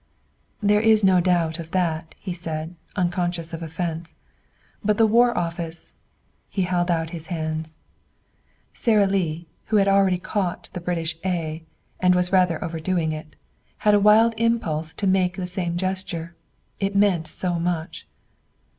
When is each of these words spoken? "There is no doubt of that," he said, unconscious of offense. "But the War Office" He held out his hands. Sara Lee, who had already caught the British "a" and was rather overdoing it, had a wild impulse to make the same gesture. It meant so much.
"There 0.63 0.81
is 0.81 1.03
no 1.03 1.19
doubt 1.21 1.59
of 1.59 1.69
that," 1.69 2.15
he 2.17 2.33
said, 2.33 2.73
unconscious 2.95 3.53
of 3.53 3.61
offense. 3.61 4.15
"But 4.83 4.97
the 4.97 5.05
War 5.05 5.37
Office" 5.37 5.93
He 6.49 6.63
held 6.63 6.89
out 6.89 7.11
his 7.11 7.27
hands. 7.27 7.77
Sara 8.73 9.05
Lee, 9.05 9.45
who 9.65 9.75
had 9.75 9.87
already 9.87 10.17
caught 10.17 10.69
the 10.73 10.81
British 10.81 11.17
"a" 11.23 11.61
and 11.99 12.15
was 12.15 12.31
rather 12.33 12.63
overdoing 12.63 13.11
it, 13.11 13.35
had 13.77 13.93
a 13.93 13.99
wild 13.99 14.33
impulse 14.37 14.91
to 14.95 15.05
make 15.05 15.37
the 15.37 15.45
same 15.45 15.77
gesture. 15.77 16.33
It 16.79 16.95
meant 16.95 17.27
so 17.27 17.59
much. 17.59 18.07